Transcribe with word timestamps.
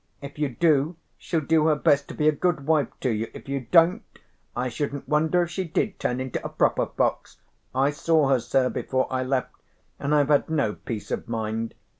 If 0.19 0.39
you 0.39 0.49
do 0.49 0.95
she'll 1.19 1.41
do 1.41 1.67
her 1.67 1.75
best 1.75 2.07
to 2.07 2.15
be 2.15 2.27
a 2.27 2.31
good 2.31 2.65
wife 2.65 2.87
to 3.01 3.11
you, 3.11 3.27
if 3.35 3.47
you 3.47 3.67
don't 3.69 4.01
I 4.55 4.67
shouldn't 4.67 5.07
wonder 5.07 5.43
if 5.43 5.51
she 5.51 5.63
did 5.63 5.99
turn 5.99 6.19
into 6.19 6.43
a 6.43 6.49
proper 6.49 6.87
fox. 6.87 7.37
I 7.75 7.91
saw 7.91 8.29
her, 8.29 8.39
sir, 8.39 8.69
before 8.71 9.05
I 9.13 9.21
left, 9.21 9.53
and 9.99 10.15
I've 10.15 10.29
had 10.29 10.49
no 10.49 10.73
peace 10.73 11.11
of 11.11 11.27
mind. 11.29 11.75